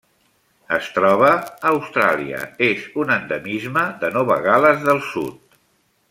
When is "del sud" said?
4.89-5.59